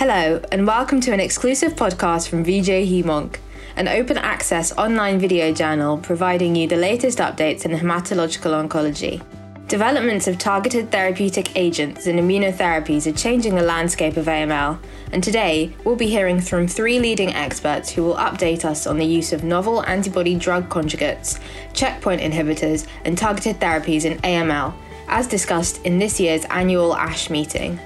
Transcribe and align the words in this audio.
Hello, 0.00 0.40
and 0.50 0.66
welcome 0.66 0.98
to 1.02 1.12
an 1.12 1.20
exclusive 1.20 1.74
podcast 1.74 2.30
from 2.30 2.42
VJ 2.42 2.88
Hemonc, 2.88 3.36
an 3.76 3.86
open 3.86 4.16
access 4.16 4.72
online 4.78 5.18
video 5.18 5.52
journal 5.52 5.98
providing 5.98 6.56
you 6.56 6.66
the 6.66 6.74
latest 6.74 7.18
updates 7.18 7.66
in 7.66 7.72
hematological 7.72 8.66
oncology. 8.66 9.22
Developments 9.68 10.26
of 10.26 10.38
targeted 10.38 10.90
therapeutic 10.90 11.54
agents 11.54 12.06
and 12.06 12.18
immunotherapies 12.18 13.06
are 13.06 13.14
changing 13.14 13.54
the 13.54 13.60
landscape 13.60 14.16
of 14.16 14.24
AML, 14.24 14.78
and 15.12 15.22
today 15.22 15.70
we'll 15.84 15.96
be 15.96 16.08
hearing 16.08 16.40
from 16.40 16.66
three 16.66 16.98
leading 16.98 17.34
experts 17.34 17.90
who 17.90 18.02
will 18.02 18.16
update 18.16 18.64
us 18.64 18.86
on 18.86 18.96
the 18.96 19.04
use 19.04 19.34
of 19.34 19.44
novel 19.44 19.84
antibody 19.84 20.34
drug 20.34 20.70
conjugates, 20.70 21.38
checkpoint 21.74 22.22
inhibitors, 22.22 22.86
and 23.04 23.18
targeted 23.18 23.60
therapies 23.60 24.06
in 24.06 24.16
AML, 24.20 24.72
as 25.08 25.26
discussed 25.26 25.84
in 25.84 25.98
this 25.98 26.18
year's 26.18 26.46
annual 26.46 26.94
ASH 26.94 27.28
meeting. 27.28 27.78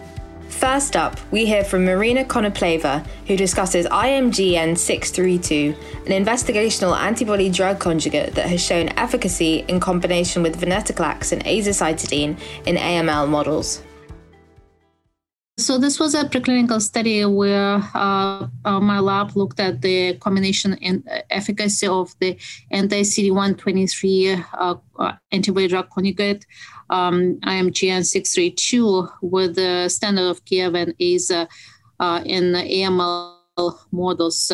First 0.64 0.96
up, 0.96 1.20
we 1.30 1.44
hear 1.44 1.62
from 1.62 1.84
Marina 1.84 2.24
Konopleva, 2.24 3.06
who 3.26 3.36
discusses 3.36 3.84
IMGN 3.84 4.78
632, 4.78 5.76
an 6.06 6.24
investigational 6.24 6.96
antibody 6.96 7.50
drug 7.50 7.78
conjugate 7.78 8.34
that 8.34 8.46
has 8.46 8.64
shown 8.64 8.88
efficacy 8.96 9.66
in 9.68 9.78
combination 9.78 10.42
with 10.42 10.58
venetoclax 10.58 11.32
and 11.32 11.44
azacitidine 11.44 12.40
in 12.64 12.76
AML 12.76 13.28
models. 13.28 13.82
So 15.56 15.78
this 15.78 16.00
was 16.00 16.14
a 16.14 16.24
preclinical 16.24 16.82
study 16.82 17.24
where 17.24 17.76
uh, 17.94 18.48
uh, 18.64 18.80
my 18.80 18.98
lab 18.98 19.36
looked 19.36 19.60
at 19.60 19.82
the 19.82 20.14
combination 20.14 20.74
and 20.82 21.08
efficacy 21.30 21.86
of 21.86 22.12
the 22.18 22.36
anti-CD123 22.72 24.44
uh, 24.52 24.74
uh, 24.98 25.12
antibody 25.30 25.68
drug 25.68 25.90
conjugate 25.90 26.44
um, 26.90 27.38
IMGN 27.44 28.04
632 28.04 29.08
with 29.22 29.54
the 29.54 29.88
standard 29.88 30.28
of 30.28 30.44
care 30.44 30.70
Ven-Aza 30.70 31.46
uh, 32.00 32.20
in 32.26 32.52
AML 32.54 33.78
models. 33.92 34.50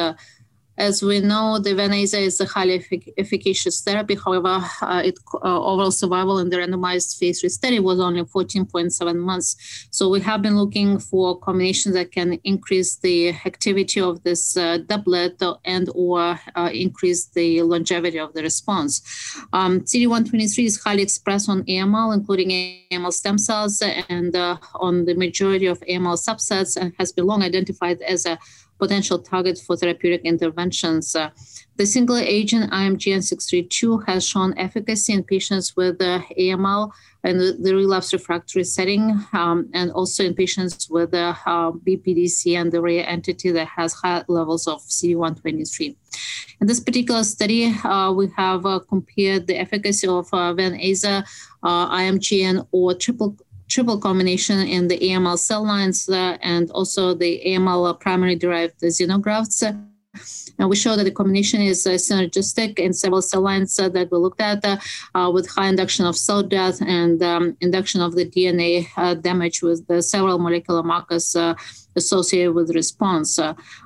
As 0.78 1.02
we 1.02 1.20
know, 1.20 1.58
the 1.58 1.70
Venaza 1.70 2.18
is 2.18 2.40
a 2.40 2.46
highly 2.46 2.78
effic- 2.78 3.12
efficacious 3.18 3.82
therapy. 3.82 4.14
However, 4.14 4.64
uh, 4.80 5.02
it, 5.04 5.18
uh, 5.34 5.62
overall 5.62 5.90
survival 5.90 6.38
in 6.38 6.48
the 6.48 6.56
randomized 6.56 7.18
phase 7.18 7.40
3 7.40 7.48
study 7.50 7.80
was 7.80 8.00
only 8.00 8.22
14.7 8.22 9.16
months. 9.16 9.88
So 9.90 10.08
we 10.08 10.20
have 10.20 10.40
been 10.40 10.56
looking 10.56 10.98
for 10.98 11.38
combinations 11.38 11.94
that 11.96 12.12
can 12.12 12.38
increase 12.44 12.96
the 12.96 13.30
activity 13.44 14.00
of 14.00 14.22
this 14.22 14.56
uh, 14.56 14.78
doublet 14.86 15.42
and 15.64 15.90
or 15.94 16.40
uh, 16.54 16.70
increase 16.72 17.26
the 17.26 17.62
longevity 17.62 18.18
of 18.18 18.32
the 18.32 18.42
response. 18.42 19.02
Um, 19.52 19.80
CD123 19.80 20.64
is 20.64 20.82
highly 20.82 21.02
expressed 21.02 21.48
on 21.48 21.62
AML, 21.64 22.14
including 22.14 22.50
AML 22.92 23.12
stem 23.12 23.36
cells, 23.36 23.82
and 24.08 24.34
uh, 24.34 24.56
on 24.76 25.04
the 25.04 25.14
majority 25.14 25.66
of 25.66 25.80
AML 25.80 26.16
subsets, 26.16 26.76
and 26.80 26.94
has 26.98 27.12
been 27.12 27.26
long 27.26 27.42
identified 27.42 28.00
as 28.02 28.24
a 28.24 28.38
potential 28.80 29.18
targets 29.18 29.60
for 29.64 29.76
therapeutic 29.76 30.22
interventions. 30.24 31.14
Uh, 31.14 31.30
the 31.76 31.86
single 31.86 32.16
agent 32.16 32.70
IMGN 32.72 33.22
632 33.22 33.98
has 34.00 34.26
shown 34.26 34.52
efficacy 34.58 35.12
in 35.12 35.22
patients 35.22 35.76
with 35.76 36.02
uh, 36.02 36.20
AML 36.38 36.90
in 37.24 37.38
the, 37.38 37.56
the, 37.60 37.74
relapse 37.74 38.12
refractory 38.12 38.64
setting, 38.64 39.18
um, 39.32 39.68
and 39.72 39.90
also 39.92 40.24
in 40.24 40.34
patients 40.34 40.88
with 40.90 41.14
uh, 41.14 41.34
BPDC 41.46 42.58
and 42.58 42.72
the 42.72 42.80
rare 42.80 43.06
entity 43.06 43.50
that 43.50 43.68
has 43.68 43.94
high 43.94 44.24
levels 44.28 44.66
of 44.66 44.80
CD123. 44.82 45.96
In 46.60 46.66
this 46.66 46.80
particular 46.80 47.24
study, 47.24 47.74
uh, 47.84 48.12
we 48.12 48.28
have 48.36 48.66
uh, 48.66 48.80
compared 48.80 49.46
the 49.46 49.56
efficacy 49.56 50.06
of 50.06 50.28
uh, 50.32 50.52
Ven-Aza, 50.52 51.24
uh, 51.62 51.96
IMGN, 51.96 52.66
or 52.72 52.94
triple 52.94 53.36
triple 53.70 53.98
combination 53.98 54.58
in 54.58 54.88
the 54.88 54.98
AML 54.98 55.38
cell 55.38 55.64
lines 55.64 56.08
uh, 56.08 56.36
and 56.42 56.70
also 56.72 57.14
the 57.14 57.40
AML 57.46 57.98
primary 58.00 58.34
derived 58.34 58.80
xenografts. 58.80 59.62
And 60.58 60.68
we 60.68 60.76
show 60.76 60.96
that 60.96 61.04
the 61.04 61.12
combination 61.12 61.60
is 61.62 61.86
uh, 61.86 61.90
synergistic 61.90 62.78
in 62.80 62.92
several 62.92 63.22
cell 63.22 63.42
lines 63.42 63.78
uh, 63.78 63.88
that 63.90 64.10
we 64.10 64.18
looked 64.18 64.40
at 64.40 64.64
uh, 64.64 64.76
uh 65.14 65.30
with 65.32 65.48
high 65.48 65.68
induction 65.68 66.04
of 66.04 66.16
cell 66.16 66.42
death 66.42 66.82
and 66.82 67.22
um, 67.22 67.56
induction 67.60 68.00
of 68.02 68.16
the 68.16 68.26
DNA 68.26 68.88
uh, 68.96 69.14
damage 69.14 69.62
with 69.62 69.86
the 69.86 70.02
several 70.02 70.38
molecular 70.38 70.82
markers 70.82 71.36
uh, 71.36 71.54
associated 71.96 72.52
with 72.52 72.74
response. 72.74 73.38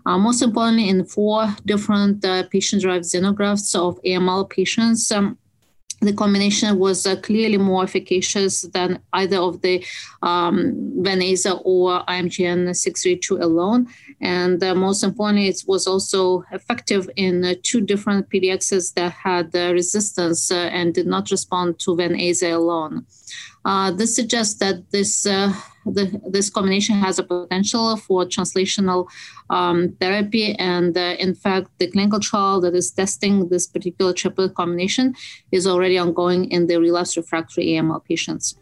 most 0.06 0.42
importantly, 0.42 0.88
in 0.88 1.04
four 1.04 1.54
different 1.64 2.22
patient-derived 2.50 3.04
xenografts 3.04 3.74
of 3.74 4.00
AML 4.02 4.48
patients, 4.48 5.10
um, 5.12 5.38
the 6.04 6.12
combination 6.12 6.78
was 6.78 7.06
uh, 7.06 7.16
clearly 7.16 7.58
more 7.58 7.84
efficacious 7.84 8.62
than 8.62 9.00
either 9.12 9.38
of 9.38 9.60
the 9.62 9.84
um, 10.22 11.02
or 11.64 12.04
IMGN 12.06 12.74
632 12.74 13.36
alone. 13.36 13.86
And 14.20 14.62
uh, 14.62 14.74
most 14.74 15.02
importantly, 15.02 15.48
it 15.48 15.62
was 15.66 15.86
also 15.86 16.44
effective 16.52 17.08
in 17.16 17.44
uh, 17.44 17.54
two 17.62 17.80
different 17.80 18.28
PDXs 18.30 18.94
that 18.94 19.12
had 19.12 19.54
uh, 19.54 19.72
resistance 19.72 20.50
uh, 20.50 20.70
and 20.72 20.94
did 20.94 21.06
not 21.06 21.30
respond 21.30 21.78
to 21.80 21.96
Ven-Aza 21.96 22.54
alone. 22.54 23.06
Uh, 23.64 23.90
this 23.90 24.14
suggests 24.14 24.58
that 24.58 24.90
this 24.90 25.26
the, 25.86 26.20
this 26.28 26.50
combination 26.50 26.96
has 26.96 27.18
a 27.18 27.22
potential 27.22 27.96
for 27.96 28.24
translational 28.24 29.08
um, 29.50 29.96
therapy. 30.00 30.54
And 30.54 30.96
uh, 30.96 31.16
in 31.18 31.34
fact, 31.34 31.68
the 31.78 31.90
clinical 31.90 32.20
trial 32.20 32.60
that 32.62 32.74
is 32.74 32.90
testing 32.90 33.48
this 33.48 33.66
particular 33.66 34.12
triple 34.12 34.48
combination 34.48 35.14
is 35.52 35.66
already 35.66 35.98
ongoing 35.98 36.50
in 36.50 36.66
the 36.66 36.78
relapsed 36.78 37.16
refractory 37.16 37.66
AML 37.66 38.04
patients. 38.04 38.58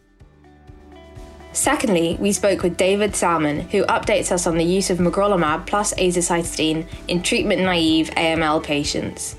Secondly, 1.53 2.17
we 2.19 2.31
spoke 2.31 2.63
with 2.63 2.77
David 2.77 3.11
Sallman, 3.11 3.69
who 3.69 3.85
updates 3.85 4.31
us 4.31 4.47
on 4.47 4.57
the 4.57 4.63
use 4.63 4.89
of 4.89 4.97
magrolimab 4.97 5.67
plus 5.67 5.93
azacitidine 5.93 6.87
in 7.07 7.21
treatment 7.21 7.61
naive 7.61 8.09
AML 8.17 8.63
patients. 8.63 9.37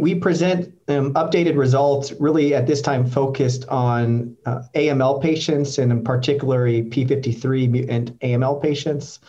We 0.00 0.14
present 0.14 0.72
um, 0.88 1.14
updated 1.14 1.56
results 1.56 2.12
really 2.20 2.54
at 2.54 2.66
this 2.66 2.80
time 2.80 3.08
focused 3.08 3.66
on 3.68 4.36
uh, 4.46 4.62
AML 4.74 5.22
patients 5.22 5.78
and 5.78 5.90
in 5.90 6.04
particular 6.04 6.66
P53 6.66 7.68
mutant 7.68 8.18
AML 8.20 8.62
patients. 8.62 9.20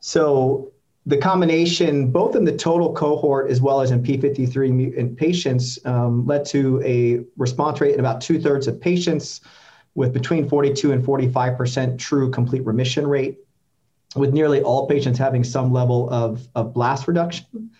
So 0.00 0.72
the 1.06 1.18
combination, 1.18 2.10
both 2.10 2.34
in 2.34 2.44
the 2.44 2.56
total 2.56 2.92
cohort 2.94 3.50
as 3.50 3.60
well 3.60 3.80
as 3.80 3.90
in 3.90 4.02
P53 4.02 4.72
mutant 4.72 5.16
patients, 5.18 5.78
um, 5.84 6.26
led 6.26 6.46
to 6.46 6.82
a 6.82 7.24
response 7.36 7.80
rate 7.80 7.94
in 7.94 8.00
about 8.00 8.20
two 8.20 8.40
thirds 8.40 8.66
of 8.66 8.80
patients 8.80 9.42
with 9.94 10.12
between 10.12 10.48
42 10.48 10.92
and 10.92 11.04
45% 11.04 11.98
true 11.98 12.30
complete 12.30 12.64
remission 12.64 13.06
rate, 13.06 13.38
with 14.16 14.32
nearly 14.32 14.62
all 14.62 14.86
patients 14.86 15.18
having 15.18 15.44
some 15.44 15.72
level 15.72 16.08
of, 16.10 16.48
of 16.54 16.72
blast 16.72 17.06
reduction. 17.06 17.70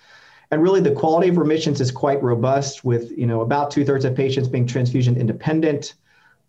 And 0.50 0.62
really, 0.62 0.80
the 0.80 0.92
quality 0.92 1.28
of 1.28 1.38
remissions 1.38 1.80
is 1.80 1.90
quite 1.90 2.22
robust, 2.22 2.84
with 2.84 3.10
you 3.16 3.26
know 3.26 3.40
about 3.40 3.70
two 3.70 3.84
thirds 3.84 4.04
of 4.04 4.14
patients 4.14 4.48
being 4.48 4.66
transfusion 4.66 5.16
independent, 5.16 5.94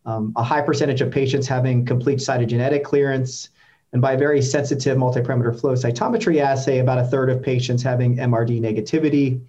um, 0.05 0.33
a 0.35 0.43
high 0.43 0.61
percentage 0.61 1.01
of 1.01 1.11
patients 1.11 1.47
having 1.47 1.85
complete 1.85 2.19
cytogenetic 2.19 2.83
clearance, 2.83 3.49
and 3.93 4.01
by 4.01 4.13
a 4.13 4.17
very 4.17 4.41
sensitive 4.41 4.97
multiparameter 4.97 5.57
flow 5.59 5.73
cytometry 5.73 6.39
assay, 6.39 6.79
about 6.79 6.97
a 6.97 7.05
third 7.05 7.29
of 7.29 7.41
patients 7.41 7.81
having 7.81 8.17
MRD 8.17 8.59
negativity. 8.59 9.41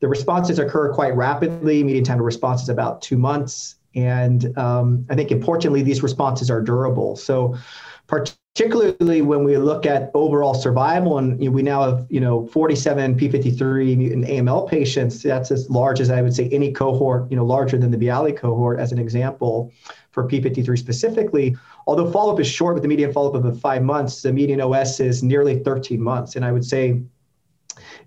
The 0.00 0.08
responses 0.08 0.58
occur 0.58 0.92
quite 0.94 1.14
rapidly. 1.16 1.82
Median 1.82 2.04
time 2.04 2.18
to 2.18 2.24
response 2.24 2.62
is 2.62 2.68
about 2.68 3.02
two 3.02 3.18
months, 3.18 3.76
and 3.94 4.56
um, 4.56 5.04
I 5.10 5.14
think 5.14 5.30
importantly, 5.30 5.82
these 5.82 6.02
responses 6.02 6.50
are 6.50 6.62
durable. 6.62 7.16
So, 7.16 7.56
part- 8.06 8.37
particularly 8.54 9.22
when 9.22 9.44
we 9.44 9.56
look 9.56 9.86
at 9.86 10.10
overall 10.14 10.52
survival, 10.52 11.18
and 11.18 11.40
you 11.40 11.48
know, 11.48 11.54
we 11.54 11.62
now 11.62 11.82
have 11.82 12.06
you 12.10 12.18
know 12.20 12.46
47 12.48 13.16
p53 13.16 13.96
mutant 13.96 14.26
AML 14.26 14.68
patients. 14.68 15.22
That's 15.22 15.52
as 15.52 15.70
large 15.70 16.00
as 16.00 16.10
I 16.10 16.22
would 16.22 16.34
say 16.34 16.48
any 16.48 16.72
cohort, 16.72 17.30
you 17.30 17.36
know, 17.36 17.44
larger 17.44 17.78
than 17.78 17.92
the 17.92 17.96
VIALE 17.96 18.32
cohort, 18.36 18.80
as 18.80 18.90
an 18.90 18.98
example, 18.98 19.72
for 20.10 20.28
p53 20.28 20.76
specifically. 20.76 21.56
Although 21.86 22.10
follow-up 22.10 22.40
is 22.40 22.48
short, 22.48 22.74
with 22.74 22.82
the 22.82 22.88
median 22.88 23.12
follow-up 23.12 23.44
of 23.44 23.60
five 23.60 23.82
months, 23.82 24.22
the 24.22 24.32
median 24.32 24.60
OS 24.60 24.98
is 24.98 25.22
nearly 25.22 25.60
13 25.60 26.02
months, 26.02 26.34
and 26.34 26.44
I 26.44 26.50
would 26.50 26.64
say 26.64 27.00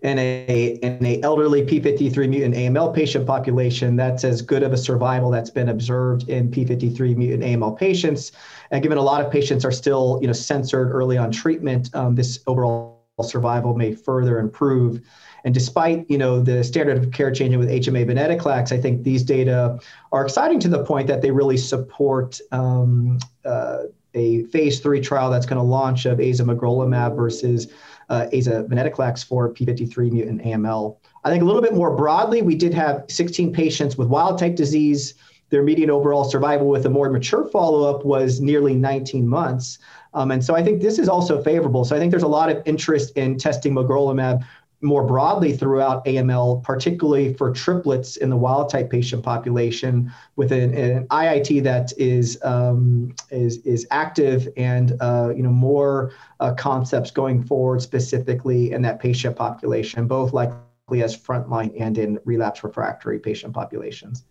in 0.01 0.17
a 0.17 0.79
in 0.81 1.05
a 1.05 1.21
elderly 1.21 1.63
p53 1.63 2.29
mutant 2.29 2.55
AML 2.55 2.93
patient 2.93 3.25
population, 3.27 3.95
that's 3.95 4.23
as 4.23 4.41
good 4.41 4.63
of 4.63 4.73
a 4.73 4.77
survival 4.77 5.29
that's 5.29 5.49
been 5.49 5.69
observed 5.69 6.29
in 6.29 6.49
p53 6.49 7.15
mutant 7.15 7.43
AML 7.43 7.77
patients. 7.77 8.31
And 8.71 8.81
given 8.81 8.97
a 8.97 9.01
lot 9.01 9.23
of 9.23 9.31
patients 9.31 9.63
are 9.65 9.71
still 9.71 10.19
you 10.21 10.27
know 10.27 10.33
censored 10.33 10.91
early 10.91 11.17
on 11.17 11.31
treatment, 11.31 11.93
um, 11.95 12.15
this 12.15 12.39
overall 12.47 13.01
survival 13.21 13.75
may 13.75 13.93
further 13.93 14.39
improve. 14.39 15.01
And 15.43 15.53
despite 15.53 16.09
you 16.09 16.17
know 16.17 16.39
the 16.41 16.63
standard 16.63 16.97
of 16.97 17.11
care 17.11 17.31
changing 17.31 17.59
with 17.59 17.69
HMA 17.69 18.05
venetoclax, 18.05 18.71
I 18.71 18.79
think 18.79 19.03
these 19.03 19.23
data 19.23 19.79
are 20.11 20.23
exciting 20.23 20.59
to 20.61 20.67
the 20.67 20.83
point 20.83 21.07
that 21.07 21.21
they 21.21 21.31
really 21.31 21.57
support 21.57 22.39
um, 22.51 23.19
uh, 23.45 23.83
a 24.13 24.43
phase 24.45 24.79
three 24.79 25.01
trial 25.01 25.29
that's 25.29 25.45
going 25.45 25.57
to 25.57 25.63
launch 25.63 26.05
of 26.05 26.17
azamagrolimab 26.19 27.15
versus 27.15 27.71
uh, 28.11 28.27
aza 28.33 28.67
venetoclax 28.67 29.25
for 29.25 29.51
p53 29.53 30.11
mutant 30.11 30.43
AML. 30.43 30.97
I 31.23 31.29
think 31.29 31.41
a 31.41 31.45
little 31.45 31.61
bit 31.61 31.73
more 31.73 31.95
broadly, 31.95 32.41
we 32.41 32.55
did 32.55 32.73
have 32.73 33.05
16 33.07 33.53
patients 33.53 33.97
with 33.97 34.07
wild 34.09 34.37
type 34.37 34.55
disease 34.55 35.15
their 35.51 35.61
median 35.61 35.91
overall 35.91 36.23
survival 36.23 36.67
with 36.67 36.85
a 36.85 36.89
more 36.89 37.09
mature 37.09 37.45
follow-up 37.49 38.05
was 38.05 38.39
nearly 38.39 38.73
19 38.73 39.27
months. 39.27 39.77
Um, 40.13 40.31
and 40.31 40.43
so 40.43 40.55
I 40.55 40.63
think 40.63 40.81
this 40.81 40.97
is 40.97 41.07
also 41.07 41.41
favorable. 41.43 41.85
So 41.85 41.95
I 41.95 41.99
think 41.99 42.09
there's 42.09 42.23
a 42.23 42.27
lot 42.27 42.49
of 42.49 42.61
interest 42.65 43.15
in 43.17 43.37
testing 43.37 43.73
magrolimab 43.73 44.45
more 44.81 45.03
broadly 45.03 45.55
throughout 45.55 46.03
AML, 46.05 46.63
particularly 46.63 47.33
for 47.33 47.51
triplets 47.51 48.17
in 48.17 48.29
the 48.29 48.37
wild 48.37 48.69
type 48.69 48.89
patient 48.89 49.23
population, 49.23 50.11
with 50.35 50.51
an, 50.51 50.73
an 50.73 51.07
IIT 51.07 51.63
that 51.63 51.93
is 51.97 52.39
um, 52.43 53.13
is 53.29 53.57
is 53.59 53.87
active 53.91 54.47
and 54.57 54.97
uh, 55.01 55.31
you 55.35 55.43
know 55.43 55.51
more 55.51 56.11
uh, 56.39 56.53
concepts 56.53 57.11
going 57.11 57.43
forward 57.43 57.81
specifically 57.81 58.71
in 58.71 58.81
that 58.81 58.99
patient 58.99 59.35
population, 59.35 60.07
both 60.07 60.33
likely 60.33 61.03
as 61.03 61.15
frontline 61.17 61.73
and 61.79 61.97
in 61.97 62.19
relapse 62.25 62.63
refractory 62.63 63.19
patient 63.19 63.53
populations. 63.53 64.25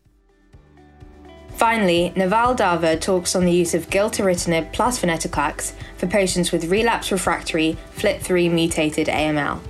Finally, 1.60 2.10
Naval 2.16 2.54
Daver 2.54 2.98
talks 2.98 3.36
on 3.36 3.44
the 3.44 3.52
use 3.52 3.74
of 3.74 3.90
gilteritinib 3.90 4.72
plus 4.72 4.98
venetoclax 4.98 5.74
for 5.98 6.06
patients 6.06 6.52
with 6.52 6.64
relapse 6.70 7.12
refractory 7.12 7.76
FLT3 7.96 8.50
mutated 8.50 9.08
AML. 9.08 9.60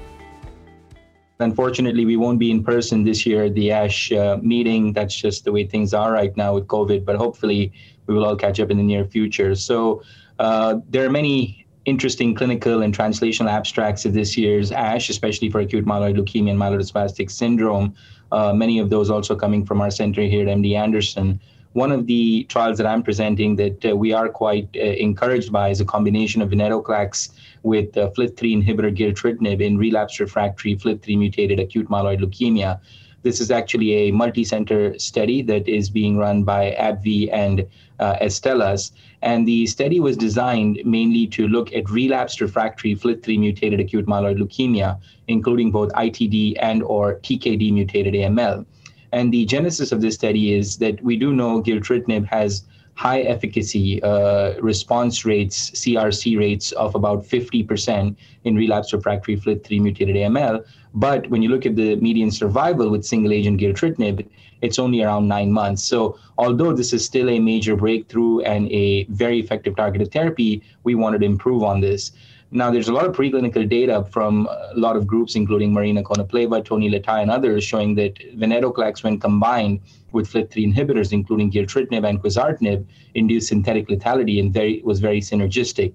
Unfortunately, 1.40 2.04
we 2.04 2.16
won't 2.16 2.38
be 2.38 2.50
in 2.50 2.62
person 2.62 3.04
this 3.04 3.24
year 3.24 3.44
at 3.44 3.54
the 3.54 3.72
ASH 3.72 4.12
uh, 4.12 4.38
meeting. 4.42 4.92
That's 4.92 5.14
just 5.14 5.44
the 5.44 5.52
way 5.52 5.66
things 5.66 5.94
are 5.94 6.12
right 6.12 6.36
now 6.36 6.54
with 6.54 6.66
COVID, 6.66 7.04
but 7.04 7.16
hopefully 7.16 7.72
we 8.06 8.14
will 8.14 8.24
all 8.24 8.36
catch 8.36 8.60
up 8.60 8.70
in 8.70 8.76
the 8.76 8.82
near 8.82 9.04
future. 9.04 9.54
So 9.54 10.02
uh, 10.38 10.80
there 10.90 11.04
are 11.04 11.10
many 11.10 11.66
interesting 11.86 12.34
clinical 12.34 12.82
and 12.82 12.96
translational 12.96 13.50
abstracts 13.50 14.04
at 14.04 14.12
this 14.12 14.36
year's 14.36 14.70
ASH, 14.70 15.08
especially 15.08 15.50
for 15.50 15.60
acute 15.60 15.86
myeloid 15.86 16.16
leukemia 16.16 16.50
and 16.50 16.60
myelodysplastic 16.60 17.30
syndrome. 17.30 17.94
Uh, 18.32 18.52
many 18.52 18.78
of 18.78 18.90
those 18.90 19.10
also 19.10 19.34
coming 19.34 19.64
from 19.64 19.80
our 19.80 19.90
center 19.90 20.22
here 20.22 20.46
at 20.46 20.56
MD 20.58 20.76
Anderson. 20.76 21.40
One 21.72 21.92
of 21.92 22.06
the 22.06 22.44
trials 22.48 22.78
that 22.78 22.86
I'm 22.86 23.04
presenting 23.04 23.54
that 23.56 23.84
uh, 23.84 23.96
we 23.96 24.12
are 24.12 24.28
quite 24.28 24.68
uh, 24.74 24.80
encouraged 24.80 25.52
by 25.52 25.68
is 25.68 25.80
a 25.80 25.84
combination 25.84 26.42
of 26.42 26.50
venetoclax 26.50 27.30
with 27.62 27.96
uh, 27.96 28.10
FLT3 28.10 28.60
inhibitor 28.60 28.96
gilteritinib 28.96 29.60
in 29.60 29.78
relapsed 29.78 30.18
refractory 30.18 30.74
FLT3 30.74 31.16
mutated 31.16 31.60
acute 31.60 31.88
myeloid 31.88 32.20
leukemia. 32.20 32.80
This 33.22 33.40
is 33.40 33.52
actually 33.52 33.92
a 33.94 34.10
multi-center 34.10 34.98
study 34.98 35.42
that 35.42 35.68
is 35.68 35.90
being 35.90 36.16
run 36.16 36.42
by 36.42 36.74
AbbVie 36.76 37.28
and 37.32 37.64
uh, 38.00 38.16
Astellas. 38.20 38.90
And 39.22 39.46
the 39.46 39.66
study 39.66 40.00
was 40.00 40.16
designed 40.16 40.80
mainly 40.84 41.28
to 41.28 41.46
look 41.46 41.72
at 41.72 41.88
relapsed 41.88 42.40
refractory 42.40 42.96
FLT3 42.96 43.38
mutated 43.38 43.78
acute 43.78 44.06
myeloid 44.06 44.38
leukemia, 44.38 44.98
including 45.28 45.70
both 45.70 45.92
ITD 45.92 46.54
and 46.58 46.82
or 46.82 47.20
TKD 47.20 47.72
mutated 47.72 48.14
AML. 48.14 48.66
And 49.12 49.32
the 49.32 49.44
genesis 49.44 49.92
of 49.92 50.00
this 50.00 50.14
study 50.14 50.52
is 50.52 50.78
that 50.78 51.02
we 51.02 51.16
do 51.16 51.32
know 51.32 51.62
gilteritinib 51.62 52.26
has 52.26 52.64
high 52.94 53.20
efficacy 53.22 54.02
uh, 54.02 54.60
response 54.60 55.24
rates, 55.24 55.70
CRC 55.70 56.38
rates 56.38 56.72
of 56.72 56.94
about 56.94 57.24
50% 57.24 58.14
in 58.44 58.56
relapsed 58.56 58.92
refractory 58.92 59.36
FLT3 59.36 59.80
mutated 59.80 60.16
AML. 60.16 60.64
But 60.92 61.30
when 61.30 61.40
you 61.40 61.48
look 61.48 61.64
at 61.64 61.76
the 61.76 61.96
median 61.96 62.30
survival 62.30 62.90
with 62.90 63.04
single 63.04 63.32
agent 63.32 63.60
gilteritinib, 63.60 64.26
it's 64.60 64.78
only 64.78 65.02
around 65.02 65.28
nine 65.28 65.50
months. 65.50 65.82
So 65.82 66.18
although 66.36 66.74
this 66.74 66.92
is 66.92 67.04
still 67.04 67.30
a 67.30 67.38
major 67.38 67.74
breakthrough 67.76 68.40
and 68.40 68.70
a 68.70 69.04
very 69.04 69.40
effective 69.40 69.76
targeted 69.76 70.12
therapy, 70.12 70.62
we 70.84 70.94
wanted 70.94 71.20
to 71.20 71.26
improve 71.26 71.62
on 71.62 71.80
this. 71.80 72.12
Now, 72.52 72.72
there's 72.72 72.88
a 72.88 72.92
lot 72.92 73.06
of 73.06 73.14
preclinical 73.14 73.68
data 73.68 74.04
from 74.10 74.48
a 74.48 74.72
lot 74.74 74.96
of 74.96 75.06
groups, 75.06 75.36
including 75.36 75.72
Marina 75.72 76.02
Konopleva, 76.02 76.64
Tony 76.64 76.90
Letai, 76.90 77.22
and 77.22 77.30
others, 77.30 77.62
showing 77.62 77.94
that 77.94 78.18
venetoclax, 78.36 79.04
when 79.04 79.20
combined 79.20 79.80
with 80.10 80.28
FLT3 80.32 80.74
inhibitors, 80.74 81.12
including 81.12 81.52
gilteritinib 81.52 82.08
and 82.08 82.20
quizartinib, 82.20 82.84
induced 83.14 83.48
synthetic 83.48 83.86
lethality 83.86 84.40
and 84.40 84.52
very, 84.52 84.82
was 84.82 84.98
very 84.98 85.20
synergistic. 85.20 85.94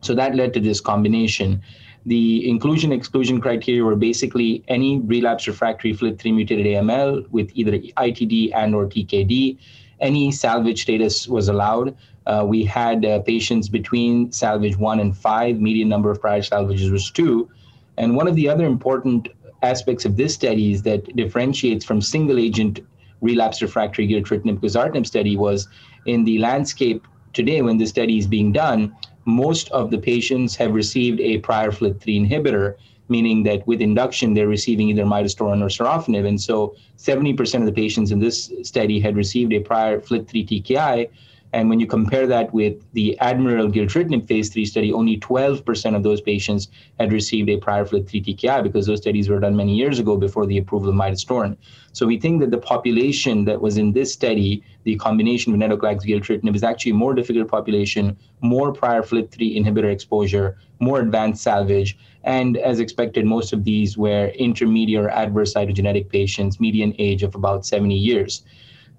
So 0.00 0.14
that 0.14 0.36
led 0.36 0.54
to 0.54 0.60
this 0.60 0.80
combination. 0.80 1.60
The 2.06 2.48
inclusion 2.48 2.92
exclusion 2.92 3.40
criteria 3.40 3.82
were 3.82 3.96
basically 3.96 4.62
any 4.68 5.00
relapse 5.00 5.48
refractory 5.48 5.92
FLT3 5.92 6.34
mutated 6.34 6.66
AML 6.66 7.28
with 7.30 7.50
either 7.54 7.72
ITD 7.72 8.52
and 8.54 8.76
or 8.76 8.86
TKD. 8.86 9.58
Any 10.00 10.32
salvage 10.32 10.82
status 10.82 11.28
was 11.28 11.48
allowed. 11.48 11.96
Uh, 12.26 12.44
we 12.46 12.64
had 12.64 13.04
uh, 13.04 13.20
patients 13.20 13.68
between 13.68 14.32
salvage 14.32 14.76
one 14.76 15.00
and 15.00 15.16
five. 15.16 15.60
Median 15.60 15.88
number 15.88 16.10
of 16.10 16.20
prior 16.20 16.42
salvages 16.42 16.90
was 16.90 17.10
two. 17.10 17.48
And 17.96 18.16
one 18.16 18.28
of 18.28 18.34
the 18.34 18.48
other 18.48 18.64
important 18.64 19.28
aspects 19.62 20.04
of 20.04 20.16
this 20.16 20.34
study 20.34 20.72
is 20.72 20.82
that 20.82 21.14
differentiates 21.16 21.84
from 21.84 22.00
single 22.00 22.38
agent 22.38 22.80
relapse 23.20 23.60
refractory 23.60 24.08
gilteritinib 24.08 24.58
quizartinib 24.60 25.06
study 25.06 25.36
was 25.36 25.68
in 26.06 26.24
the 26.24 26.38
landscape 26.38 27.06
today 27.32 27.62
when 27.62 27.76
the 27.76 27.86
study 27.86 28.18
is 28.18 28.26
being 28.26 28.52
done, 28.52 28.94
most 29.24 29.68
of 29.70 29.90
the 29.90 29.98
patients 29.98 30.56
have 30.56 30.72
received 30.72 31.20
a 31.20 31.38
prior 31.38 31.70
FLT3 31.70 32.28
inhibitor, 32.28 32.74
meaning 33.10 33.42
that 33.42 33.66
with 33.66 33.80
induction, 33.80 34.34
they're 34.34 34.48
receiving 34.48 34.88
either 34.88 35.04
midostaurin 35.04 35.62
or 35.62 35.68
sorafenib. 35.68 36.26
And 36.26 36.40
so 36.40 36.74
70% 36.96 37.60
of 37.60 37.66
the 37.66 37.72
patients 37.72 38.10
in 38.12 38.20
this 38.20 38.50
study 38.62 39.00
had 39.00 39.16
received 39.16 39.52
a 39.52 39.60
prior 39.60 40.00
FLT3 40.00 40.62
TKI, 40.62 41.10
and 41.52 41.68
when 41.68 41.80
you 41.80 41.86
compare 41.86 42.26
that 42.28 42.52
with 42.54 42.74
the 42.92 43.18
Admiral 43.18 43.68
gilteritinib 43.68 44.28
phase 44.28 44.50
three 44.50 44.64
study, 44.64 44.92
only 44.92 45.18
12% 45.18 45.96
of 45.96 46.02
those 46.02 46.20
patients 46.20 46.68
had 46.98 47.12
received 47.12 47.48
a 47.48 47.56
prior 47.56 47.84
FLT3 47.84 48.24
TKI 48.24 48.62
because 48.62 48.86
those 48.86 49.00
studies 49.00 49.28
were 49.28 49.40
done 49.40 49.56
many 49.56 49.74
years 49.74 49.98
ago 49.98 50.16
before 50.16 50.46
the 50.46 50.58
approval 50.58 50.90
of 50.90 50.94
midostaurin. 50.94 51.56
So 51.92 52.06
we 52.06 52.20
think 52.20 52.40
that 52.40 52.52
the 52.52 52.58
population 52.58 53.44
that 53.46 53.60
was 53.60 53.78
in 53.78 53.92
this 53.92 54.12
study, 54.12 54.62
the 54.84 54.96
combination 54.96 55.52
of 55.52 55.58
venetoclax 55.58 56.04
gilteritinib, 56.06 56.54
is 56.54 56.62
actually 56.62 56.92
a 56.92 56.94
more 56.94 57.14
difficult 57.14 57.48
population, 57.48 58.16
more 58.42 58.72
prior 58.72 59.02
FLT3 59.02 59.56
inhibitor 59.58 59.92
exposure, 59.92 60.56
more 60.78 61.00
advanced 61.00 61.42
salvage, 61.42 61.98
and 62.22 62.58
as 62.58 62.80
expected, 62.80 63.24
most 63.24 63.52
of 63.52 63.64
these 63.64 63.96
were 63.96 64.28
intermediate 64.36 65.04
or 65.04 65.10
adverse 65.10 65.54
cytogenetic 65.54 66.08
patients, 66.10 66.60
median 66.60 66.94
age 66.98 67.22
of 67.22 67.34
about 67.34 67.66
70 67.66 67.96
years. 67.96 68.44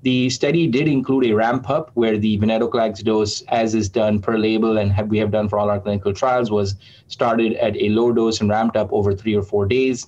The 0.03 0.31
study 0.31 0.65
did 0.65 0.87
include 0.87 1.27
a 1.27 1.33
ramp 1.33 1.69
up 1.69 1.91
where 1.93 2.17
the 2.17 2.39
venetoclax 2.39 3.03
dose, 3.03 3.41
as 3.49 3.75
is 3.75 3.87
done 3.87 4.19
per 4.19 4.35
label 4.35 4.79
and 4.79 4.91
have, 4.91 5.09
we 5.09 5.19
have 5.19 5.29
done 5.29 5.47
for 5.47 5.59
all 5.59 5.69
our 5.69 5.79
clinical 5.79 6.11
trials, 6.11 6.49
was 6.49 6.75
started 7.07 7.53
at 7.53 7.77
a 7.77 7.89
low 7.89 8.11
dose 8.11 8.41
and 8.41 8.49
ramped 8.49 8.75
up 8.75 8.91
over 8.91 9.13
three 9.13 9.35
or 9.35 9.43
four 9.43 9.67
days. 9.67 10.07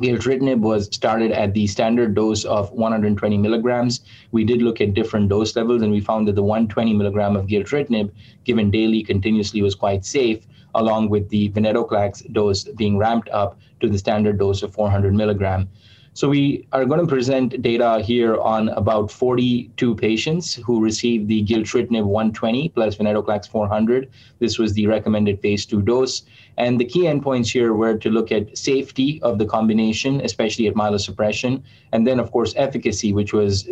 Gilteritinib 0.00 0.58
was 0.58 0.86
started 0.86 1.30
at 1.30 1.54
the 1.54 1.68
standard 1.68 2.16
dose 2.16 2.44
of 2.44 2.72
120 2.72 3.38
milligrams. 3.38 4.00
We 4.32 4.42
did 4.42 4.60
look 4.60 4.80
at 4.80 4.94
different 4.94 5.28
dose 5.28 5.54
levels, 5.54 5.82
and 5.82 5.92
we 5.92 6.00
found 6.00 6.26
that 6.26 6.34
the 6.34 6.42
120 6.42 6.92
milligram 6.94 7.36
of 7.36 7.46
gilteritinib 7.46 8.10
given 8.42 8.72
daily 8.72 9.04
continuously 9.04 9.62
was 9.62 9.76
quite 9.76 10.04
safe, 10.04 10.44
along 10.74 11.10
with 11.10 11.28
the 11.28 11.50
venetoclax 11.50 12.32
dose 12.32 12.64
being 12.64 12.98
ramped 12.98 13.28
up 13.28 13.56
to 13.78 13.88
the 13.88 13.98
standard 13.98 14.40
dose 14.40 14.64
of 14.64 14.74
400 14.74 15.14
milligram. 15.14 15.68
So 16.14 16.28
we 16.28 16.66
are 16.72 16.84
going 16.84 17.00
to 17.00 17.06
present 17.06 17.62
data 17.62 18.02
here 18.04 18.38
on 18.38 18.68
about 18.70 19.10
42 19.10 19.94
patients 19.94 20.54
who 20.54 20.82
received 20.82 21.26
the 21.26 21.42
gilteritinib 21.42 22.04
120 22.04 22.68
plus 22.68 22.96
venetoclax 22.96 23.48
400. 23.48 24.10
This 24.38 24.58
was 24.58 24.74
the 24.74 24.86
recommended 24.86 25.40
phase 25.40 25.64
two 25.64 25.80
dose. 25.80 26.24
And 26.58 26.78
the 26.78 26.84
key 26.84 27.04
endpoints 27.04 27.50
here 27.50 27.72
were 27.72 27.96
to 27.96 28.10
look 28.10 28.30
at 28.30 28.58
safety 28.58 29.22
of 29.22 29.38
the 29.38 29.46
combination, 29.46 30.20
especially 30.20 30.66
at 30.66 30.74
myelosuppression, 30.74 31.62
and 31.92 32.06
then, 32.06 32.20
of 32.20 32.30
course, 32.30 32.52
efficacy, 32.56 33.14
which 33.14 33.32
was 33.32 33.66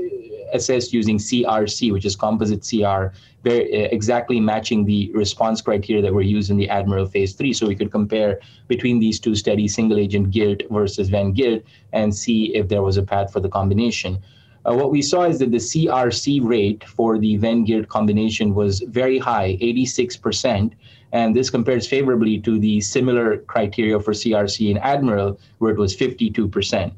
assessed 0.53 0.93
using 0.93 1.19
CRC, 1.19 1.93
which 1.93 2.05
is 2.05 2.17
composite 2.17 2.67
CR, 2.69 3.15
very 3.43 3.85
uh, 3.85 3.89
exactly 3.91 4.41
matching 4.41 4.85
the 4.85 5.11
response 5.15 5.61
criteria 5.61 6.03
that 6.03 6.13
were 6.13 6.23
used 6.23 6.51
in 6.51 6.57
the 6.57 6.69
Admiral 6.69 7.07
phase 7.07 7.33
three. 7.35 7.53
So 7.53 7.67
we 7.67 7.75
could 7.75 7.91
compare 7.91 8.41
between 8.69 8.99
these 8.99 9.19
two 9.19 9.35
studies, 9.35 9.75
single 9.75 9.99
agent 9.99 10.31
gilt 10.31 10.63
versus 10.71 11.09
Ven 11.09 11.33
gilt, 11.33 11.63
and 11.93 12.15
see 12.15 12.55
if 12.55 12.69
there 12.69 12.83
was 12.83 12.97
a 12.97 13.03
path 13.03 13.33
for 13.33 13.41
the 13.41 13.49
combination. 13.49 14.19
Uh, 14.67 14.75
what 14.75 14.91
we 14.91 15.01
saw 15.01 15.23
is 15.23 15.39
that 15.39 15.51
the 15.51 15.57
CRC 15.57 16.41
rate 16.45 16.85
for 16.85 17.19
the 17.19 17.37
Ven 17.37 17.65
gilt 17.65 17.89
combination 17.89 18.55
was 18.55 18.81
very 18.81 19.19
high, 19.19 19.57
86%. 19.63 20.73
And 21.13 21.35
this 21.35 21.51
compares 21.51 21.89
favorably 21.89 22.39
to 22.41 22.59
the 22.59 22.81
similar 22.81 23.39
criteria 23.39 23.99
for 23.99 24.13
CRC 24.13 24.71
in 24.71 24.79
Admiral, 24.79 25.41
where 25.59 25.73
it 25.73 25.79
was 25.79 25.97
52%. 25.97 26.93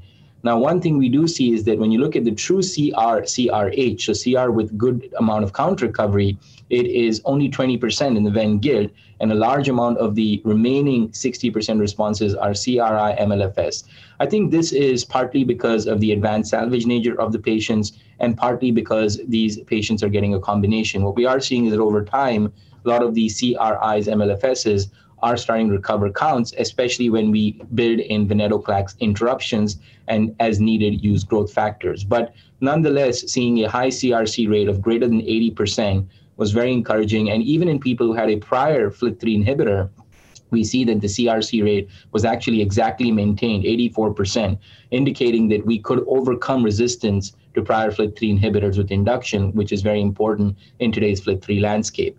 Now, 0.45 0.59
one 0.59 0.81
thing 0.81 0.99
we 0.99 1.09
do 1.09 1.29
see 1.29 1.53
is 1.53 1.65
that 1.65 1.79
when 1.79 1.93
you 1.93 2.01
look 2.01 2.17
at 2.17 2.25
the 2.25 2.33
true 2.33 2.63
CR, 2.63 3.23
CRH, 3.23 4.01
so 4.01 4.13
CR 4.13 4.51
with 4.51 4.77
good 4.77 5.13
amount 5.19 5.45
of 5.45 5.53
count 5.53 5.83
recovery, 5.83 6.37
it 6.69 6.87
is 6.87 7.21
only 7.25 7.49
20% 7.49 8.17
in 8.17 8.25
the 8.25 8.31
Ven 8.31 8.59
gilt, 8.59 8.91
and 9.21 9.31
a 9.31 9.37
large 9.37 9.69
amount 9.69 9.99
of 9.99 10.17
the 10.17 10.43
remaining 10.45 11.11
60% 11.11 11.79
responses 11.79 12.35
are 12.35 12.55
CRI 12.55 13.15
MLFS. 13.21 13.85
I 14.19 14.27
think 14.27 14.51
this 14.51 14.73
is 14.73 15.05
partly 15.05 15.45
because 15.45 15.87
of 15.87 16.01
the 16.01 16.11
advanced 16.11 16.51
salvage 16.51 16.87
nature 16.87 17.21
of 17.21 17.33
the 17.33 17.39
patients, 17.39 17.93
and 18.19 18.37
partly 18.37 18.73
because 18.73 19.21
these 19.29 19.61
patients 19.61 20.03
are 20.03 20.09
getting 20.09 20.35
a 20.35 20.41
combination. 20.41 21.05
What 21.05 21.15
we 21.15 21.25
are 21.25 21.41
seeing 21.41 21.67
is 21.67 21.73
that 21.73 21.81
over 21.81 22.05
time, 22.05 22.53
a 22.85 22.89
lot 22.89 23.03
of 23.03 23.15
the 23.15 23.29
CRIs, 23.29 24.09
MLFSs 24.09 24.91
are 25.23 25.37
starting 25.37 25.69
to 25.69 25.75
recover 25.75 26.11
counts, 26.11 26.53
especially 26.59 27.09
when 27.09 27.31
we 27.31 27.53
build 27.75 28.01
in 28.01 28.27
venetoclax 28.27 28.99
interruptions 28.99 29.79
and 30.09 30.35
as 30.41 30.61
needed 30.61 31.03
use 31.03 31.23
growth 31.25 31.53
factors. 31.53 32.03
But 32.05 32.35
nonetheless, 32.61 33.31
seeing 33.31 33.65
a 33.65 33.71
high 33.71 33.89
CRC 33.89 34.51
rate 34.51 34.69
of 34.69 34.83
greater 34.83 35.07
than 35.07 35.21
80% 35.21 36.07
was 36.37 36.51
very 36.51 36.73
encouraging. 36.73 37.31
And 37.31 37.43
even 37.43 37.69
in 37.69 37.79
people 37.79 38.07
who 38.07 38.15
had 38.15 38.31
a 38.31 38.37
prior 38.37 38.91
FLT3 38.91 39.45
inhibitor, 39.45 39.89
we 40.51 40.65
see 40.65 40.85
that 40.85 41.01
the 41.01 41.07
CRC 41.07 41.65
rate 41.65 41.89
was 42.13 42.25
actually 42.25 42.61
exactly 42.61 43.11
maintained, 43.11 43.65
84%, 43.65 44.59
indicating 44.91 45.49
that 45.49 45.65
we 45.65 45.79
could 45.79 46.05
overcome 46.07 46.63
resistance 46.63 47.33
to 47.55 47.63
prior 47.63 47.91
FLT3 47.91 48.39
inhibitors 48.39 48.77
with 48.77 48.91
induction, 48.91 49.53
which 49.53 49.73
is 49.73 49.83
very 49.83 50.01
important 50.01 50.57
in 50.81 50.93
today's 50.93 51.21
FLT3 51.21 51.61
landscape. 51.61 52.19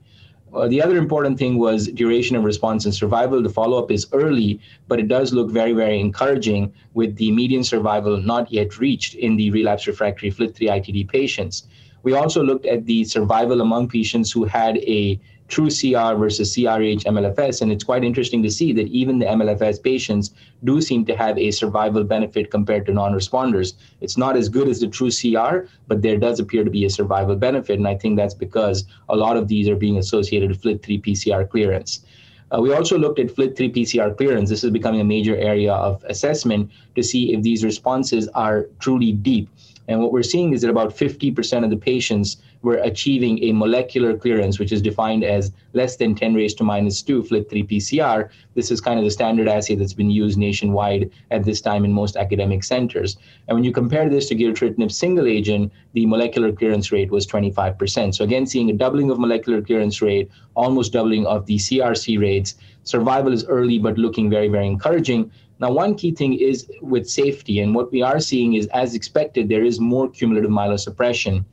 Uh, 0.54 0.68
the 0.68 0.82
other 0.82 0.98
important 0.98 1.40
thing 1.40 1.58
was 1.58 1.88
duration 1.88 2.36
of 2.36 2.44
response 2.44 2.86
and 2.86 2.94
survival. 2.94 3.42
The 3.42 3.50
follow 3.50 3.82
up 3.82 3.90
is 3.90 4.06
early, 4.14 4.60
but 4.88 5.00
it 5.00 5.08
does 5.08 5.34
look 5.34 5.50
very, 5.50 5.74
very 5.74 6.00
encouraging 6.00 6.72
with 6.94 7.16
the 7.16 7.32
median 7.32 7.64
survival 7.64 8.18
not 8.18 8.52
yet 8.52 8.78
reached 8.78 9.16
in 9.16 9.36
the 9.36 9.50
relapse 9.50 9.88
refractory 9.88 10.32
FLT3 10.32 10.70
ITD 10.70 11.10
patients. 11.10 11.64
We 12.04 12.14
also 12.14 12.44
looked 12.44 12.66
at 12.66 12.86
the 12.86 13.04
survival 13.06 13.62
among 13.62 13.88
patients 13.88 14.32
who 14.32 14.44
had 14.44 14.78
a 14.78 15.20
true 15.48 15.70
CR 15.70 16.16
versus 16.16 16.56
CRh 16.56 17.04
MLFS. 17.04 17.62
And 17.62 17.72
it's 17.72 17.84
quite 17.84 18.04
interesting 18.04 18.42
to 18.44 18.50
see 18.50 18.74
that 18.74 18.88
even 18.88 19.20
the 19.20 19.26
MLFS 19.26 19.82
patients 19.84 20.32
do 20.64 20.82
seem 20.82 21.06
to 21.06 21.16
have 21.16 21.38
a 21.38 21.52
survival 21.52 22.04
benefit 22.04 22.52
compared 22.52 22.86
to 22.88 22.94
non 22.94 23.14
responders. 23.14 23.74
It's 24.02 24.18
not 24.18 24.36
as 24.36 24.50
good 24.50 24.68
as 24.68 24.80
the 24.80 24.88
true 24.88 25.12
CR, 25.12 25.68
but 25.88 26.02
there 26.02 26.18
does 26.18 26.40
appear 26.40 26.64
to 26.64 26.70
be 26.72 26.86
a 26.86 26.90
survival 26.90 27.36
benefit. 27.36 27.78
And 27.78 27.88
I 27.88 27.96
think 27.96 28.18
that's 28.18 28.34
because 28.34 28.86
a 29.10 29.16
lot 29.16 29.38
of 29.38 29.48
these 29.48 29.68
are 29.70 29.76
being 29.76 29.98
associated 29.98 30.50
with 30.50 30.62
FLT3 30.62 31.06
PCR 31.06 31.50
clearance. 31.50 32.06
Uh, 32.54 32.62
we 32.62 32.72
also 32.74 32.98
looked 32.98 33.20
at 33.20 33.28
FLT3 33.28 33.76
PCR 33.76 34.16
clearance. 34.16 34.50
This 34.50 34.64
is 34.64 34.72
becoming 34.72 35.02
a 35.02 35.06
major 35.06 35.36
area 35.36 35.74
of 35.74 36.04
assessment 36.08 36.70
to 36.96 37.02
see 37.04 37.34
if 37.34 37.42
these 37.42 37.64
responses 37.64 38.28
are 38.30 38.68
truly 38.80 39.12
deep. 39.12 39.50
And 39.88 40.00
what 40.00 40.12
we're 40.12 40.24
seeing 40.24 40.54
is 40.54 40.62
that 40.62 40.70
about 40.70 40.96
50% 40.96 41.64
of 41.64 41.70
the 41.70 41.78
patients 41.78 42.38
were 42.64 42.78
achieving 42.78 43.44
a 43.44 43.52
molecular 43.52 44.18
clearance, 44.18 44.58
which 44.58 44.72
is 44.72 44.82
defined 44.82 45.24
as 45.24 45.52
less 45.74 45.98
than 45.98 46.16
10 46.16 46.34
raised 46.34 46.58
to 46.58 46.64
minus 46.64 47.02
2 47.02 47.24
FLT3 47.24 47.70
PCR. 47.70 48.30
This 48.56 48.72
is 48.72 48.82
kind 48.82 48.98
of 48.98 49.06
the 49.06 49.12
standard 49.12 49.48
assay 49.48 49.76
that's 49.76 49.94
been 49.94 50.10
used 50.10 50.38
nationwide 50.38 51.12
at 51.30 51.44
this 51.44 51.62
time 51.62 51.86
in 51.86 51.92
most 51.92 52.16
academic 52.16 52.64
centers. 52.64 53.18
And 53.48 53.56
when 53.56 53.66
you 53.66 53.72
compare 53.72 54.10
this 54.10 54.30
to 54.30 54.36
gilteritinib 54.36 54.92
single 54.92 55.28
agent, 55.28 55.72
the 55.94 56.06
molecular 56.06 56.52
clearance 56.52 56.92
rate 56.92 57.12
was 57.12 57.28
25%. 57.28 58.16
So 58.16 58.24
again, 58.24 58.46
seeing 58.48 58.70
a 58.70 58.74
doubling 58.74 59.12
of 59.12 59.20
molecular 59.20 59.62
clearance 59.62 60.02
rate, 60.02 60.32
almost 60.56 60.94
doubling 60.94 61.26
of 61.26 61.46
the 61.46 61.58
CRC 61.58 62.20
rates. 62.20 62.56
Survival 62.84 63.34
is 63.34 63.46
early, 63.46 63.78
but 63.78 63.98
looking 63.98 64.30
very, 64.30 64.48
very 64.48 64.68
encouraging. 64.68 65.32
Now, 65.60 65.72
one 65.72 65.96
key 65.96 66.12
thing 66.12 66.34
is 66.34 66.70
with 66.82 67.10
safety, 67.10 67.60
and 67.60 67.76
what 67.76 67.92
we 67.92 68.02
are 68.02 68.20
seeing 68.20 68.56
is, 68.56 68.68
as 68.68 68.96
expected, 68.96 69.48
there 69.48 69.64
is 69.64 69.80
more 69.80 70.10
cumulative 70.10 70.52
myelosuppression. 70.52 71.46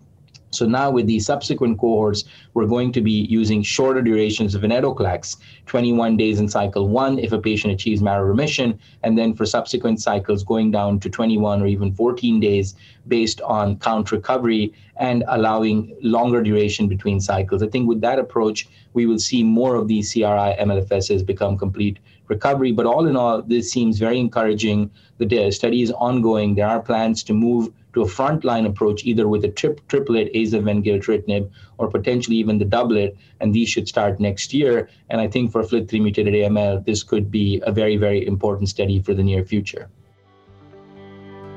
So 0.52 0.66
now 0.66 0.90
with 0.90 1.06
the 1.06 1.20
subsequent 1.20 1.78
cohorts, 1.78 2.24
we're 2.54 2.66
going 2.66 2.92
to 2.92 3.00
be 3.00 3.26
using 3.30 3.62
shorter 3.62 4.02
durations 4.02 4.54
of 4.54 4.62
venetoclax, 4.62 5.36
21 5.66 6.16
days 6.16 6.40
in 6.40 6.48
cycle 6.48 6.88
one 6.88 7.18
if 7.18 7.32
a 7.32 7.38
patient 7.38 7.72
achieves 7.72 8.02
marrow 8.02 8.24
remission, 8.24 8.78
and 9.02 9.16
then 9.16 9.34
for 9.34 9.46
subsequent 9.46 10.00
cycles 10.00 10.42
going 10.42 10.70
down 10.70 10.98
to 11.00 11.08
21 11.08 11.62
or 11.62 11.66
even 11.66 11.92
14 11.92 12.40
days 12.40 12.74
based 13.06 13.40
on 13.42 13.78
count 13.78 14.10
recovery 14.10 14.72
and 14.96 15.24
allowing 15.28 15.96
longer 16.02 16.42
duration 16.42 16.88
between 16.88 17.20
cycles. 17.20 17.62
I 17.62 17.68
think 17.68 17.88
with 17.88 18.00
that 18.00 18.18
approach, 18.18 18.68
we 18.92 19.06
will 19.06 19.18
see 19.18 19.42
more 19.44 19.76
of 19.76 19.88
these 19.88 20.12
CRI 20.12 20.56
MLFSs 20.58 21.24
become 21.24 21.56
complete 21.56 21.98
recovery. 22.28 22.72
But 22.72 22.86
all 22.86 23.06
in 23.06 23.16
all, 23.16 23.42
this 23.42 23.70
seems 23.70 23.98
very 23.98 24.18
encouraging. 24.18 24.90
The 25.18 25.50
study 25.50 25.82
is 25.82 25.92
ongoing. 25.92 26.54
There 26.54 26.66
are 26.66 26.80
plans 26.80 27.22
to 27.24 27.34
move 27.34 27.72
to 27.92 28.02
a 28.02 28.06
frontline 28.06 28.66
approach, 28.66 29.04
either 29.04 29.28
with 29.28 29.44
a 29.44 29.48
trip, 29.48 29.80
triplet, 29.88 30.32
azaven, 30.34 30.84
gilteritinib, 30.84 31.50
or 31.78 31.88
potentially 31.88 32.36
even 32.36 32.58
the 32.58 32.64
doublet, 32.64 33.16
and 33.40 33.54
these 33.54 33.68
should 33.68 33.88
start 33.88 34.20
next 34.20 34.52
year. 34.54 34.88
And 35.08 35.20
I 35.20 35.28
think 35.28 35.52
for 35.52 35.62
FLT3 35.62 36.02
mutated 36.02 36.34
AML, 36.34 36.84
this 36.84 37.02
could 37.02 37.30
be 37.30 37.62
a 37.64 37.72
very, 37.72 37.96
very 37.96 38.26
important 38.26 38.68
study 38.68 39.00
for 39.00 39.14
the 39.14 39.22
near 39.22 39.44
future. 39.44 39.88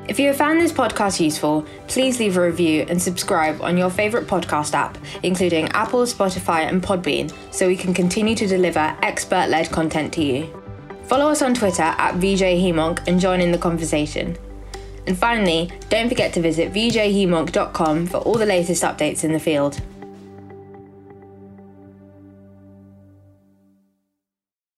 If 0.06 0.20
you 0.20 0.28
have 0.28 0.36
found 0.36 0.60
this 0.60 0.74
podcast 0.74 1.22
useful, 1.22 1.66
please 1.88 2.20
leave 2.20 2.36
a 2.36 2.42
review 2.42 2.86
and 2.90 3.02
subscribe 3.02 3.62
on 3.62 3.78
your 3.78 3.90
favourite 3.90 4.28
podcast 4.28 4.74
app, 4.74 4.98
including 5.24 5.70
Apple, 5.70 6.02
Spotify, 6.02 6.68
and 6.68 6.84
Podbean, 6.84 7.34
so 7.52 7.68
we 7.68 7.78
can 7.78 7.94
continue 7.94 8.36
to 8.36 8.46
deliver 8.46 8.98
expert 9.02 9.48
led 9.48 9.72
content 9.72 10.12
to 10.14 10.24
you. 10.24 10.62
Follow 11.06 11.30
us 11.30 11.42
on 11.42 11.54
Twitter 11.54 11.84
at 11.84 12.16
VJHemOnc 12.16 13.08
and 13.08 13.20
join 13.20 13.40
in 13.40 13.54
the 13.54 13.58
conversation. 13.58 14.38
And 15.06 15.18
finally, 15.18 15.72
don't 15.90 16.10
forget 16.10 16.34
to 16.34 16.42
visit 16.42 16.74
vjhemonc.com 16.74 18.08
for 18.08 18.18
all 18.18 18.36
the 18.36 18.46
latest 18.46 18.84
updates 18.84 19.24
in 19.24 19.34
the 19.34 19.40
field. 19.40 19.82